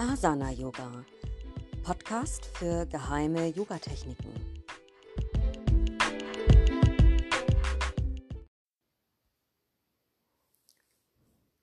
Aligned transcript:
Asana 0.00 0.50
Yoga, 0.50 1.04
Podcast 1.82 2.46
für 2.46 2.86
geheime 2.86 3.48
Yogatechniken. 3.48 4.32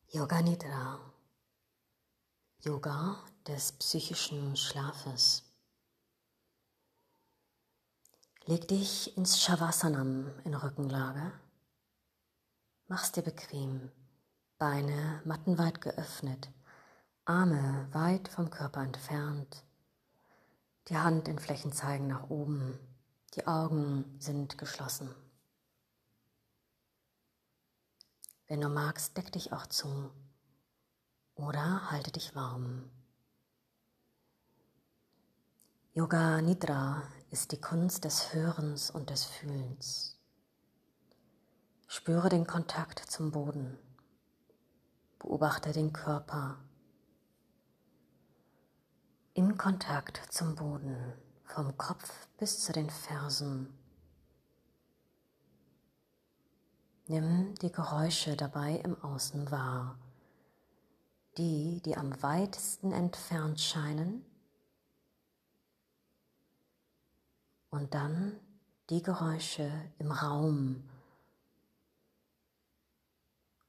Yoga 0.10 0.42
Nidra, 0.44 1.00
Yoga 2.60 3.26
des 3.48 3.72
psychischen 3.72 4.56
Schlafes. 4.56 5.44
Leg 8.46 8.68
dich 8.68 9.18
ins 9.18 9.42
Shavasanam 9.42 10.32
in 10.46 10.54
Rückenlage. 10.54 11.32
Mach's 12.86 13.12
dir 13.12 13.24
bequem, 13.24 13.92
Beine 14.60 15.24
mattenweit 15.26 15.82
geöffnet 15.82 16.52
Arme 17.30 17.90
weit 17.92 18.30
vom 18.30 18.50
Körper 18.50 18.82
entfernt, 18.82 19.66
die 20.88 20.96
Hand 20.96 21.28
in 21.28 21.40
Flächen 21.40 21.74
zeigen 21.74 22.08
nach 22.08 22.30
oben, 22.30 22.80
die 23.36 23.46
Augen 23.46 24.06
sind 24.18 24.58
geschlossen. 24.58 25.14
Wenn 28.48 28.62
du 28.62 28.70
magst, 28.70 29.18
deck 29.18 29.30
dich 29.34 29.52
auch 29.52 29.68
zu 29.68 30.10
oder 31.36 31.92
halte 31.92 32.14
dich 32.14 32.34
warm. 32.34 32.90
Yoga 35.92 36.42
Nidra 36.42 37.04
ist 37.30 37.52
die 37.52 37.60
Kunst 37.60 38.06
des 38.06 38.34
Hörens 38.34 38.90
und 38.90 39.10
des 39.10 39.26
Fühlens. 39.26 40.18
Spüre 41.88 42.30
den 42.30 42.48
Kontakt 42.48 43.00
zum 43.00 43.32
Boden. 43.32 43.78
Beobachte 45.20 45.74
den 45.74 45.92
Körper 45.92 46.58
in 49.38 49.56
Kontakt 49.56 50.20
zum 50.32 50.56
Boden, 50.56 51.14
vom 51.44 51.78
Kopf 51.78 52.28
bis 52.40 52.64
zu 52.64 52.74
den 52.74 52.90
Fersen. 52.90 53.72
Nimm 57.06 57.54
die 57.62 57.72
Geräusche 57.72 58.36
dabei 58.36 58.78
im 58.78 59.00
Außen 59.04 59.52
wahr, 59.52 60.00
die, 61.38 61.84
die 61.86 61.96
am 61.96 62.20
weitesten 62.24 62.92
entfernt 62.92 63.62
scheinen, 63.62 64.26
und 67.70 67.94
dann 67.94 68.40
die 68.90 69.04
Geräusche 69.04 69.70
im 70.00 70.12
Raum. 70.12 70.84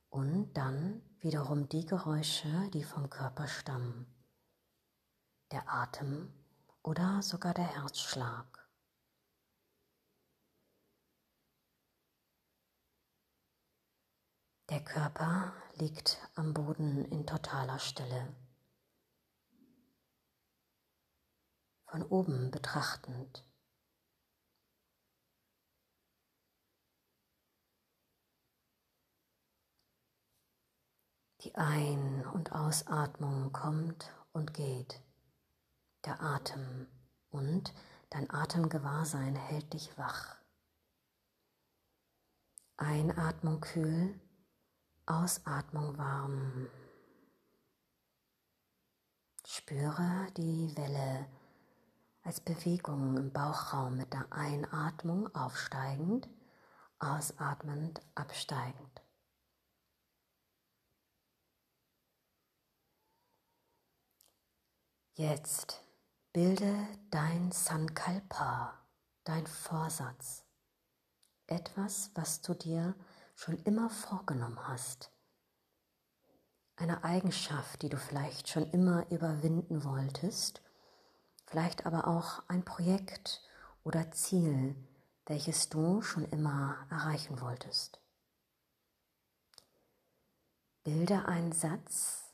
Und 0.09 0.55
dann 0.55 1.03
wiederum 1.21 1.69
die 1.69 1.85
Geräusche, 1.85 2.71
die 2.73 2.85
vom 2.85 3.11
Körper 3.11 3.47
stammen 3.47 4.07
der 5.51 5.69
Atem 5.69 6.33
oder 6.83 7.23
sogar 7.23 7.55
der 7.55 7.65
Herzschlag. 7.65 8.69
Der 14.69 14.85
Körper 14.85 15.55
liegt 15.77 16.19
am 16.35 16.53
Boden 16.53 17.07
in 17.07 17.27
totaler 17.27 17.79
Stille. 17.79 18.37
Von 21.87 22.03
oben 22.03 22.51
betrachtend. 22.51 23.47
Die 31.41 31.55
Ein- 31.55 32.27
und 32.27 32.53
Ausatmung 32.53 33.53
kommt 33.53 34.13
und 34.33 34.53
geht 34.53 35.01
der 36.05 36.23
Atem 36.23 36.87
und 37.31 37.75
dein 38.11 38.31
Atemgewahrsein 38.31 39.37
hält 39.37 39.73
dich 39.73 39.97
wach. 39.99 40.37
Einatmung 42.77 43.61
kühl, 43.61 44.21
Ausatmung 45.07 45.99
warm. 45.99 46.69
Spüre 49.45 50.29
die 50.37 50.77
Welle 50.77 51.27
als 52.23 52.41
Bewegung 52.41 53.17
im 53.17 53.33
Bauchraum 53.33 53.97
mit 53.97 54.13
der 54.13 54.31
Einatmung 54.31 55.35
aufsteigend, 55.35 56.29
ausatmend 56.99 58.01
absteigend. 58.15 59.03
Jetzt 65.15 65.88
Bilde 66.35 66.87
dein 67.11 67.53
Sankalpa, 67.53 68.79
dein 69.25 69.47
Vorsatz, 69.47 70.45
etwas, 71.47 72.11
was 72.15 72.43
du 72.43 72.53
dir 72.53 72.95
schon 73.35 73.57
immer 73.65 73.89
vorgenommen 73.89 74.69
hast, 74.69 75.11
eine 76.77 77.03
Eigenschaft, 77.03 77.81
die 77.81 77.89
du 77.89 77.97
vielleicht 77.97 78.51
schon 78.51 78.71
immer 78.73 79.11
überwinden 79.11 79.85
wolltest, 79.85 80.61
vielleicht 81.47 81.87
aber 81.87 82.07
auch 82.07 82.43
ein 82.47 82.63
Projekt 82.63 83.43
oder 83.83 84.11
Ziel, 84.11 84.77
welches 85.25 85.71
du 85.71 86.03
schon 86.03 86.27
immer 86.27 86.87
erreichen 86.91 87.41
wolltest. 87.41 88.03
Bilde 90.85 91.25
einen 91.25 91.53
Satz, 91.53 92.28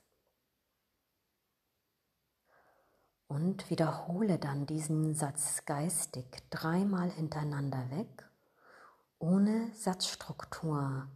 und 3.34 3.68
wiederhole 3.68 4.38
dann 4.38 4.64
diesen 4.64 5.14
Satz 5.14 5.64
geistig 5.64 6.24
dreimal 6.50 7.10
hintereinander 7.10 7.90
weg, 7.90 8.30
ohne 9.18 9.72
Satzstruktur. 9.74 11.08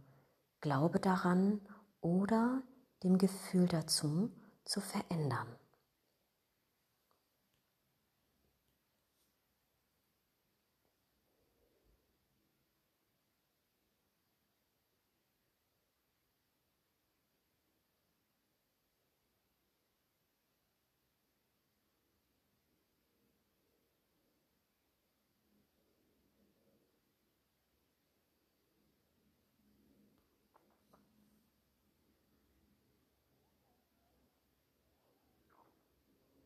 Glaube 0.59 0.99
daran 0.99 1.61
oder 2.01 2.61
dem 3.03 3.17
Gefühl 3.17 3.67
dazu 3.67 4.31
zu 4.65 4.81
verändern. 4.81 5.47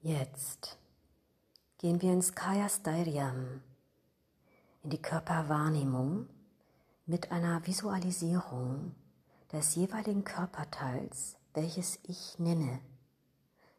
Jetzt 0.06 0.78
gehen 1.78 2.02
wir 2.02 2.12
ins 2.12 2.36
Kaya 2.36 2.68
Stairyam, 2.68 3.64
in 4.84 4.90
die 4.90 5.02
Körperwahrnehmung 5.02 6.28
mit 7.06 7.32
einer 7.32 7.66
Visualisierung 7.66 8.94
des 9.54 9.76
jeweiligen 9.76 10.26
Körperteils, 10.26 11.38
welches 11.54 12.00
ich 12.04 12.38
nenne. 12.38 12.82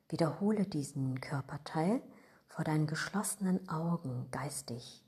Wiederhole 0.09 0.65
diesen 0.65 1.21
Körperteil 1.21 2.01
vor 2.49 2.65
deinen 2.65 2.87
geschlossenen 2.87 3.69
Augen 3.69 4.27
geistig. 4.31 5.05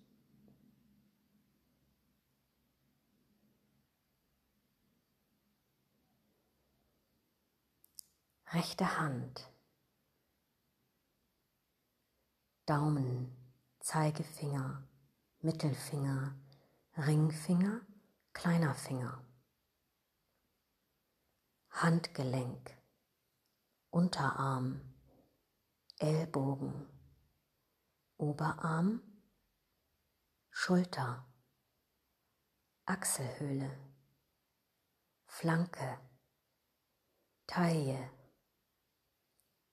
Rechte 8.52 8.98
Hand 9.00 9.55
Daumen, 12.66 13.32
Zeigefinger, 13.78 14.82
Mittelfinger, 15.38 16.36
Ringfinger, 16.96 17.80
kleiner 18.32 18.74
Finger. 18.74 19.24
Handgelenk, 21.70 22.76
Unterarm, 23.90 24.80
Ellbogen, 25.98 26.88
Oberarm, 28.16 29.00
Schulter, 30.50 31.24
Achselhöhle, 32.84 33.70
Flanke, 35.26 36.00
Taille, 37.46 38.10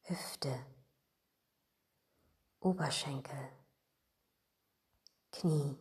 Hüfte, 0.01 0.72
Oberschenkel, 2.63 3.49
Knie, 5.33 5.77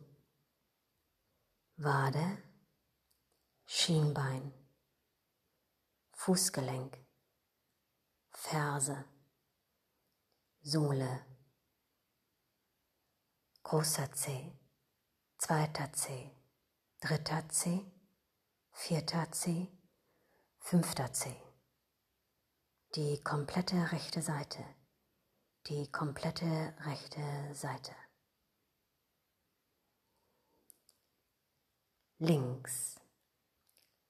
Wade, 1.77 2.43
Schienbein, 3.65 4.53
Fußgelenk, 6.11 6.97
Ferse, 8.31 9.05
Sohle, 10.61 11.25
großer 13.63 14.11
C, 14.11 14.51
zweiter 15.37 15.93
C, 15.93 16.31
dritter 16.99 17.47
C, 17.47 17.89
vierter 18.73 19.31
C, 19.31 19.71
fünfter 20.59 21.13
C. 21.13 21.33
Die 22.95 23.23
komplette 23.23 23.89
rechte 23.93 24.21
Seite, 24.21 24.65
die 25.67 25.89
komplette 25.91 26.73
rechte 26.79 27.21
Seite. 27.53 27.95
Links, 32.17 32.99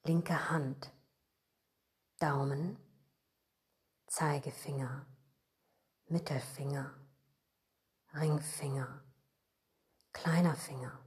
linke 0.03 0.49
Hand, 0.49 0.91
Daumen, 2.17 2.77
Zeigefinger, 4.07 5.05
Mittelfinger, 6.07 6.93
Ringfinger, 8.15 9.03
kleiner 10.11 10.55
Finger, 10.55 10.99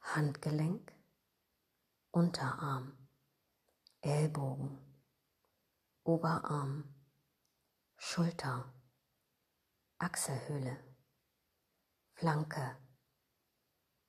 Handgelenk, 0.00 0.92
Unterarm, 2.12 2.96
Ellbogen, 4.00 4.78
Oberarm, 6.04 6.94
Schulter, 7.96 8.72
Achselhöhle, 10.00 10.76
Flanke, 12.14 12.76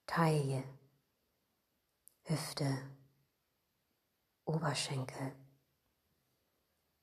Taille, 0.05 0.63
Hüfte, 2.23 2.95
Oberschenkel, 4.45 5.35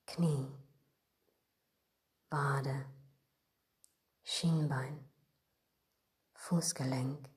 Knie, 0.07 0.53
Wade, 2.31 2.87
Schienbein, 4.23 5.11
Fußgelenk, 6.35 7.29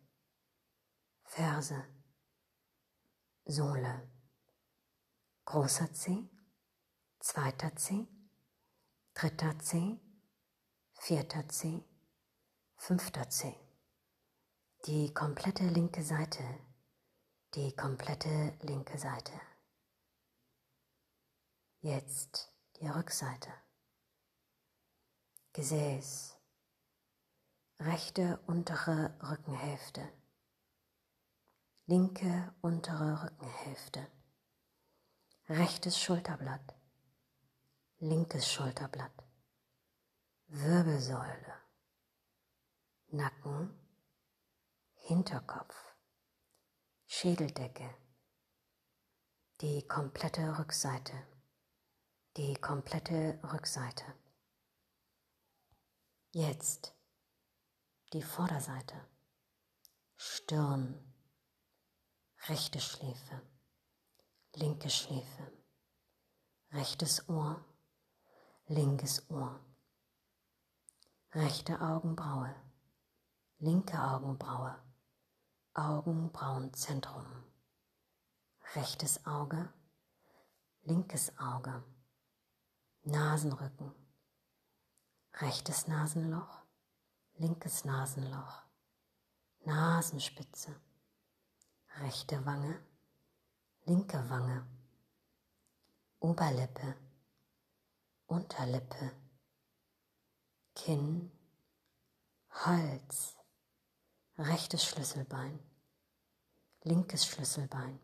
Ferse, 1.23 1.83
Sohle, 3.45 4.07
großer 5.45 5.91
Zeh, 5.93 6.29
zweiter 7.19 7.75
Zeh, 7.75 8.07
dritter 9.15 9.57
Zeh, 9.57 9.99
vierter 11.01 11.47
Zeh, 11.47 11.81
fünfter 12.75 13.29
Zeh. 13.29 13.55
Die 14.85 15.13
komplette 15.13 15.63
linke 15.63 16.03
Seite, 16.03 16.43
die 17.55 17.73
komplette 17.73 18.53
linke 18.61 18.97
Seite. 18.97 19.31
Jetzt 21.79 22.53
die 22.79 22.87
Rückseite. 22.87 23.49
Gesäß, 25.53 26.37
rechte 27.79 28.37
untere 28.45 29.17
Rückenhälfte, 29.23 30.07
linke 31.85 32.53
untere 32.61 33.23
Rückenhälfte, 33.23 34.05
rechtes 35.47 35.97
Schulterblatt, 35.99 36.75
linkes 37.99 38.51
Schulterblatt, 38.51 39.28
Wirbelsäule, 40.51 41.61
Nacken, 43.09 43.69
Hinterkopf, 44.95 45.75
Schädeldecke, 47.05 47.95
die 49.61 49.87
komplette 49.87 50.57
Rückseite, 50.57 51.13
die 52.35 52.55
komplette 52.55 53.39
Rückseite. 53.43 54.03
Jetzt 56.31 56.95
die 58.13 58.23
Vorderseite, 58.23 59.07
Stirn, 60.15 61.13
rechte 62.47 62.79
Schläfe, 62.79 63.39
linke 64.55 64.89
Schläfe, 64.89 65.51
rechtes 66.71 67.29
Ohr, 67.29 67.63
linkes 68.65 69.29
Ohr, 69.29 69.63
rechte 71.33 71.79
Augenbraue, 71.79 72.55
linke 73.59 74.01
Augenbraue, 74.01 74.75
Augenbrauenzentrum, 75.75 77.25
rechtes 78.73 79.23
Auge, 79.27 79.71
linkes 80.81 81.31
Auge, 81.37 81.83
Nasenrücken, 83.03 83.93
rechtes 85.35 85.87
Nasenloch, 85.87 86.63
linkes 87.35 87.85
Nasenloch, 87.85 88.63
Nasenspitze, 89.65 90.81
rechte 91.99 92.43
Wange, 92.43 92.81
linke 93.85 94.27
Wange, 94.31 94.65
Oberlippe, 96.21 96.95
Unterlippe, 98.25 99.11
Kinn, 100.85 101.29
Hals, 102.51 103.35
rechtes 104.37 104.85
Schlüsselbein, 104.85 105.59
linkes 106.83 107.27
Schlüsselbein, 107.27 107.99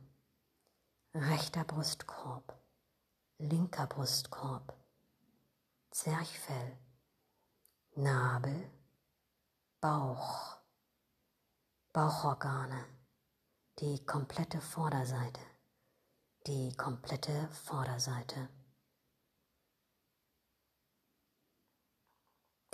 rechter 1.13 1.63
Brustkorb, 1.63 2.53
linker 3.37 3.87
Brustkorb, 3.87 4.73
Zwerchfell, 5.89 6.77
Nabel, 7.95 8.69
Bauch, 9.79 10.57
Bauchorgane, 11.93 12.83
die 13.79 14.05
komplette 14.05 14.59
Vorderseite, 14.59 15.41
die 16.45 16.75
komplette 16.75 17.47
Vorderseite. 17.63 18.49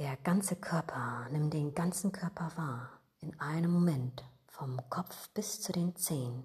Der 0.02 0.18
ganze 0.18 0.56
Körper, 0.56 1.30
nimm 1.30 1.52
den 1.52 1.76
ganzen 1.76 2.12
Körper 2.12 2.58
wahr, 2.58 3.00
in 3.20 3.40
einem 3.40 3.70
Moment, 3.70 4.26
vom 4.48 4.90
Kopf 4.90 5.30
bis 5.30 5.62
zu 5.62 5.72
den 5.72 5.96
Zehen, 5.96 6.44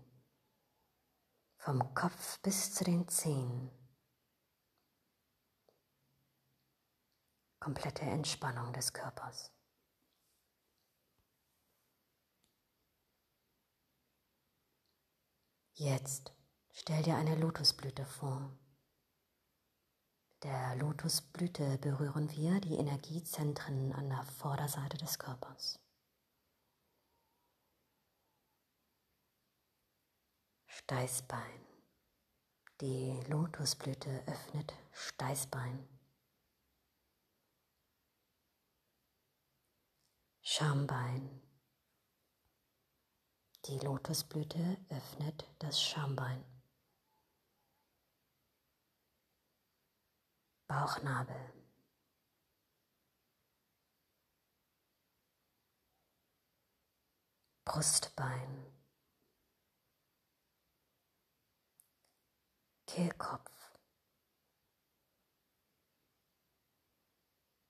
vom 1.56 1.94
Kopf 1.94 2.38
bis 2.42 2.74
zu 2.74 2.84
den 2.84 3.08
Zehen. 3.08 3.70
Komplette 7.58 8.02
Entspannung 8.02 8.74
des 8.74 8.92
Körpers. 8.92 9.50
Jetzt 15.72 16.34
stell 16.72 17.02
dir 17.02 17.16
eine 17.16 17.36
Lotusblüte 17.36 18.04
vor. 18.04 18.54
Der 20.42 20.76
Lotusblüte 20.76 21.78
berühren 21.78 22.30
wir 22.32 22.60
die 22.60 22.74
Energiezentren 22.74 23.92
an 23.94 24.10
der 24.10 24.22
Vorderseite 24.22 24.98
des 24.98 25.18
Körpers. 25.18 25.80
Steißbein. 30.66 31.66
Die 32.82 33.18
Lotusblüte 33.28 34.22
öffnet 34.26 34.74
Steißbein. 34.92 35.88
Schambein. 40.42 41.42
Die 43.64 43.78
Lotusblüte 43.78 44.76
öffnet 44.90 45.48
das 45.58 45.80
Schambein. 45.82 46.55
Bauchnabel. 50.68 51.52
Brustbein. 57.64 58.66
Kehlkopf. 62.86 63.50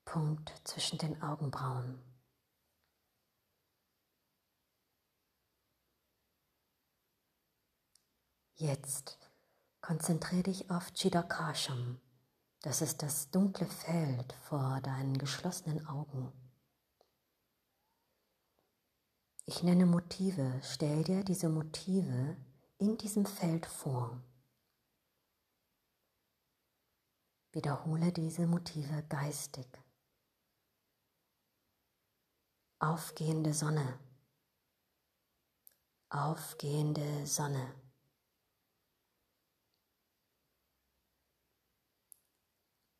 Punkt 0.04 0.52
zwischen 0.64 0.98
den 0.98 1.20
Augenbrauen. 1.22 2.02
Jetzt 8.54 9.18
konzentriere 9.82 10.44
dich 10.44 10.70
auf 10.70 10.92
Chidakasham. 10.94 12.00
Das 12.66 12.82
ist 12.82 13.00
das 13.00 13.30
dunkle 13.30 13.68
Feld 13.68 14.32
vor 14.42 14.80
deinen 14.80 15.16
geschlossenen 15.18 15.86
Augen. 15.86 16.32
Ich 19.44 19.62
nenne 19.62 19.86
Motive. 19.86 20.60
Stell 20.64 21.04
dir 21.04 21.22
diese 21.22 21.48
Motive 21.48 22.36
in 22.78 22.98
diesem 22.98 23.24
Feld 23.24 23.66
vor. 23.66 24.20
Wiederhole 27.52 28.10
diese 28.10 28.48
Motive 28.48 29.04
geistig. 29.08 29.68
Aufgehende 32.80 33.54
Sonne, 33.54 33.96
aufgehende 36.10 37.28
Sonne. 37.28 37.85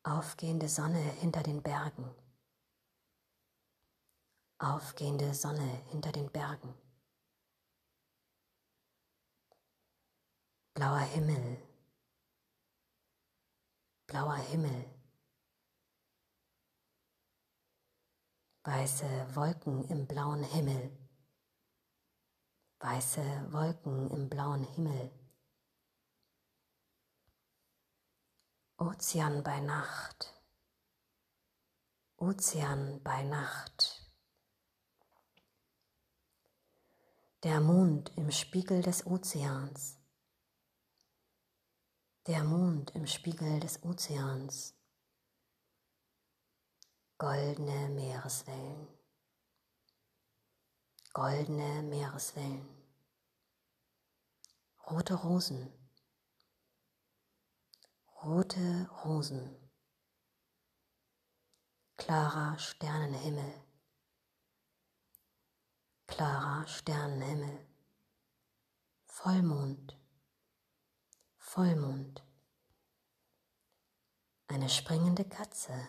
Aufgehende 0.09 0.69
Sonne 0.69 1.01
hinter 1.19 1.43
den 1.43 1.61
Bergen. 1.61 2.09
Aufgehende 4.57 5.33
Sonne 5.33 5.67
hinter 5.89 6.13
den 6.13 6.31
Bergen. 6.31 6.73
Blauer 10.73 10.99
Himmel. 10.99 11.61
Blauer 14.07 14.37
Himmel. 14.37 14.85
Weiße 18.63 19.35
Wolken 19.35 19.83
im 19.89 20.07
blauen 20.07 20.43
Himmel. 20.43 20.89
Weiße 22.79 23.51
Wolken 23.51 24.09
im 24.11 24.29
blauen 24.29 24.63
Himmel. 24.63 25.26
Ozean 28.79 29.41
bei 29.41 29.59
Nacht. 29.59 30.39
Ozean 32.17 33.01
bei 33.01 33.23
Nacht. 33.23 34.07
Der 37.41 37.59
Mond 37.59 38.15
im 38.17 38.29
Spiegel 38.29 38.83
des 38.83 39.03
Ozeans. 39.07 39.97
Der 42.27 42.43
Mond 42.43 42.91
im 42.91 43.07
Spiegel 43.07 43.59
des 43.59 43.81
Ozeans. 43.81 44.75
Goldene 47.17 47.89
Meereswellen. 47.89 48.87
Goldene 51.13 51.81
Meereswellen. 51.81 52.69
Rote 54.87 55.15
Rosen. 55.15 55.76
Rote 58.23 58.89
Rosen. 59.03 59.55
Klarer 61.97 62.57
Sternenhimmel. 62.59 63.53
Klarer 66.07 66.67
Sternenhimmel. 66.67 67.65
Vollmond. 69.05 69.97
Vollmond. 71.37 72.23
Eine 74.47 74.69
springende 74.69 75.25
Katze 75.25 75.87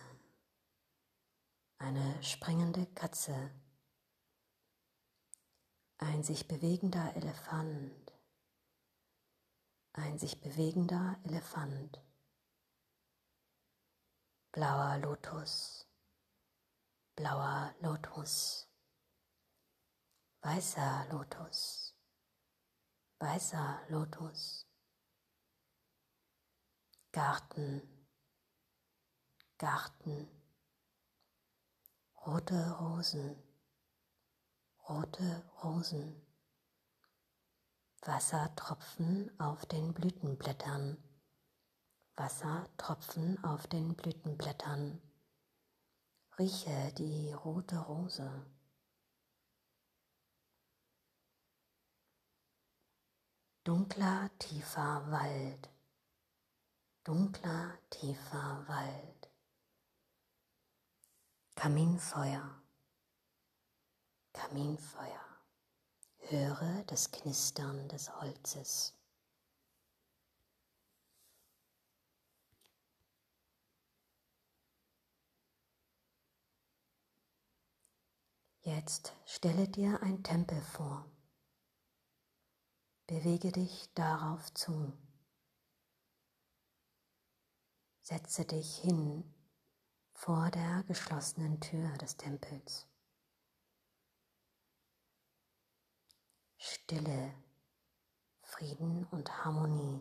eine 1.79 2.21
springende 2.21 2.85
Katze, 2.87 3.51
ein 5.97 6.23
sich 6.23 6.47
bewegender 6.47 7.15
Elefant, 7.15 8.13
ein 9.93 10.19
sich 10.19 10.41
bewegender 10.41 11.17
Elefant, 11.23 12.03
blauer 14.51 14.97
Lotus, 14.97 15.85
blauer 17.15 17.73
Lotus, 17.81 18.67
weißer 20.41 21.05
Lotus, 21.11 21.95
weißer 23.19 23.81
Lotus, 23.89 24.65
Garten, 27.11 28.07
Garten, 29.59 30.27
rote 32.25 32.71
Rosen, 32.79 33.43
rote 34.87 35.43
Rosen, 35.63 36.25
Wassertropfen 38.01 39.39
auf 39.39 39.65
den 39.67 39.93
Blütenblättern, 39.93 40.97
Wassertropfen 42.19 43.41
auf 43.45 43.67
den 43.67 43.95
Blütenblättern, 43.95 45.01
rieche 46.37 46.91
die 46.97 47.31
rote 47.31 47.77
Rose. 47.77 48.45
Dunkler, 53.63 54.29
tiefer 54.37 55.09
Wald, 55.09 55.69
dunkler, 57.05 57.79
tiefer 57.89 58.67
Wald. 58.67 59.31
Kaminfeuer, 61.55 62.61
Kaminfeuer, 64.33 65.25
höre 66.17 66.83
das 66.87 67.11
Knistern 67.11 67.87
des 67.87 68.13
Holzes. 68.19 68.98
Jetzt 78.75 79.15
stelle 79.25 79.67
dir 79.67 79.99
ein 80.03 80.21
Tempel 80.21 80.61
vor. 80.61 81.03
Bewege 83.07 83.51
dich 83.51 83.91
darauf 83.95 84.53
zu. 84.53 84.93
Setze 88.01 88.45
dich 88.45 88.77
hin 88.77 89.33
vor 90.13 90.51
der 90.51 90.83
geschlossenen 90.83 91.59
Tür 91.59 91.97
des 91.97 92.15
Tempels. 92.17 92.85
Stille, 96.59 97.33
Frieden 98.43 99.05
und 99.05 99.43
Harmonie. 99.43 99.99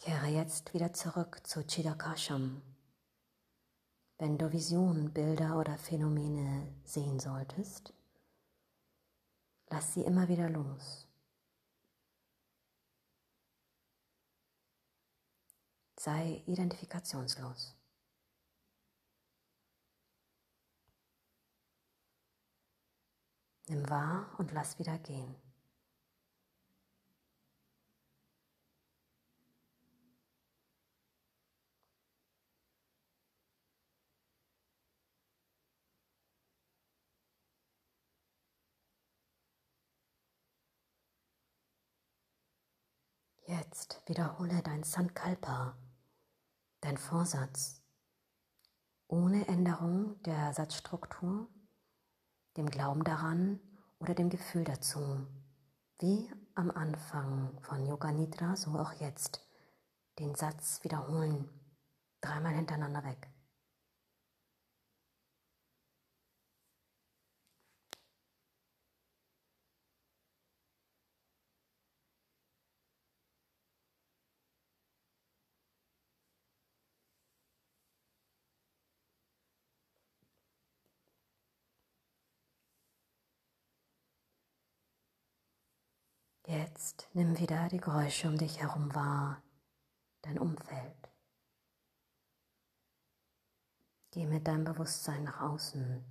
Kehre 0.00 0.28
jetzt 0.28 0.72
wieder 0.72 0.94
zurück 0.94 1.46
zu 1.46 1.62
Chidakasham. 1.62 2.62
Wenn 4.16 4.38
du 4.38 4.50
Visionen, 4.50 5.12
Bilder 5.12 5.58
oder 5.58 5.76
Phänomene 5.76 6.74
sehen 6.84 7.20
solltest, 7.20 7.92
lass 9.68 9.92
sie 9.92 10.00
immer 10.00 10.26
wieder 10.28 10.48
los. 10.48 11.06
Sei 15.98 16.42
identifikationslos. 16.46 17.76
Nimm 23.66 23.86
wahr 23.90 24.34
und 24.38 24.50
lass 24.52 24.78
wieder 24.78 24.96
gehen. 24.96 25.49
Jetzt 43.50 44.00
wiederhole 44.06 44.62
dein 44.62 44.84
Sankalpa, 44.84 45.76
dein 46.82 46.96
Vorsatz, 46.96 47.82
ohne 49.08 49.48
Änderung 49.48 50.22
der 50.22 50.52
Satzstruktur, 50.52 51.48
dem 52.56 52.70
Glauben 52.70 53.02
daran 53.02 53.58
oder 53.98 54.14
dem 54.14 54.30
Gefühl 54.30 54.62
dazu. 54.62 55.26
Wie 55.98 56.30
am 56.54 56.70
Anfang 56.70 57.58
von 57.62 57.84
Yoga 57.84 58.12
Nidra, 58.12 58.54
so 58.54 58.70
auch 58.78 58.92
jetzt. 59.00 59.44
Den 60.20 60.36
Satz 60.36 60.84
wiederholen, 60.84 61.48
dreimal 62.20 62.54
hintereinander 62.54 63.02
weg. 63.02 63.29
Jetzt 86.70 87.08
nimm 87.14 87.36
wieder 87.36 87.68
die 87.68 87.80
Geräusche 87.80 88.28
um 88.28 88.38
dich 88.38 88.60
herum 88.60 88.94
wahr, 88.94 89.42
dein 90.22 90.38
Umfeld. 90.38 91.10
Geh 94.12 94.24
mit 94.24 94.46
deinem 94.46 94.62
Bewusstsein 94.64 95.24
nach 95.24 95.40
außen. 95.40 96.04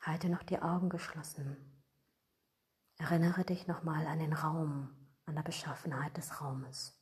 Halte 0.00 0.30
noch 0.30 0.42
die 0.42 0.58
Augen 0.58 0.88
geschlossen. 0.88 1.84
Erinnere 2.96 3.44
dich 3.44 3.66
nochmal 3.66 4.06
an 4.06 4.20
den 4.20 4.32
Raum, 4.32 4.96
an 5.26 5.34
der 5.34 5.42
Beschaffenheit 5.42 6.16
des 6.16 6.40
Raumes. 6.40 6.98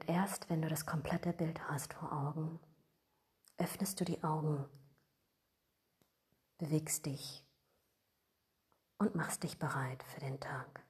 Und 0.00 0.08
erst 0.08 0.48
wenn 0.48 0.62
du 0.62 0.68
das 0.68 0.86
komplette 0.86 1.34
Bild 1.34 1.68
hast 1.68 1.92
vor 1.92 2.10
Augen, 2.10 2.58
öffnest 3.58 4.00
du 4.00 4.04
die 4.06 4.22
Augen, 4.24 4.64
bewegst 6.56 7.04
dich 7.04 7.44
und 8.98 9.14
machst 9.14 9.42
dich 9.42 9.58
bereit 9.58 10.02
für 10.04 10.20
den 10.20 10.40
Tag. 10.40 10.86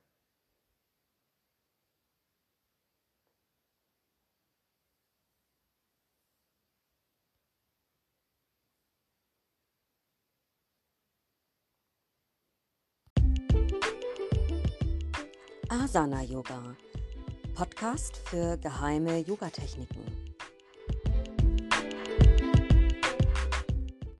Asana 15.68 16.22
Yoga 16.22 16.76
Podcast 17.60 18.16
für 18.16 18.56
geheime 18.56 19.18
Yogatechniken. 19.18 20.29